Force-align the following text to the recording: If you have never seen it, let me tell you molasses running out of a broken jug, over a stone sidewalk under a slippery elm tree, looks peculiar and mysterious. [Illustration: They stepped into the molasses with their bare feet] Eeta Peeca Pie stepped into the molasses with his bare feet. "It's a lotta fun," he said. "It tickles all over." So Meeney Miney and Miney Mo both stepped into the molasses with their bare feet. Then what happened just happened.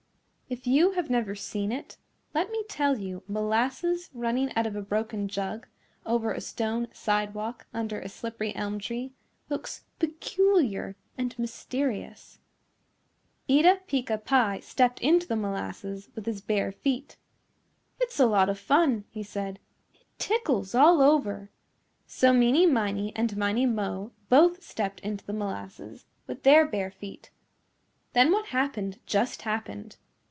If 0.53 0.67
you 0.67 0.91
have 0.91 1.09
never 1.09 1.33
seen 1.33 1.71
it, 1.71 1.95
let 2.33 2.51
me 2.51 2.65
tell 2.67 2.97
you 2.97 3.23
molasses 3.25 4.09
running 4.13 4.53
out 4.53 4.67
of 4.67 4.75
a 4.75 4.81
broken 4.81 5.29
jug, 5.29 5.65
over 6.05 6.33
a 6.33 6.41
stone 6.41 6.89
sidewalk 6.91 7.67
under 7.73 8.01
a 8.01 8.09
slippery 8.09 8.53
elm 8.53 8.77
tree, 8.77 9.13
looks 9.47 9.85
peculiar 9.97 10.97
and 11.17 11.39
mysterious. 11.39 12.39
[Illustration: 13.47 13.47
They 13.47 13.49
stepped 13.49 13.49
into 13.49 13.55
the 13.55 13.67
molasses 13.67 13.73
with 13.79 13.85
their 13.85 13.85
bare 13.93 13.93
feet] 13.93 14.19
Eeta 14.19 14.19
Peeca 14.19 14.25
Pie 14.25 14.59
stepped 14.59 14.99
into 14.99 15.27
the 15.27 15.35
molasses 15.37 16.09
with 16.15 16.25
his 16.25 16.41
bare 16.65 16.71
feet. 16.73 17.17
"It's 18.01 18.19
a 18.19 18.25
lotta 18.25 18.55
fun," 18.55 19.05
he 19.09 19.23
said. 19.23 19.59
"It 19.93 20.01
tickles 20.17 20.75
all 20.75 21.01
over." 21.01 21.49
So 22.07 22.33
Meeney 22.33 22.69
Miney 22.69 23.13
and 23.15 23.37
Miney 23.37 23.65
Mo 23.67 24.11
both 24.27 24.61
stepped 24.61 24.99
into 24.99 25.25
the 25.25 25.31
molasses 25.31 26.07
with 26.27 26.43
their 26.43 26.67
bare 26.67 26.91
feet. 26.91 27.31
Then 28.11 28.33
what 28.33 28.47
happened 28.47 28.99
just 29.05 29.43
happened. 29.43 29.95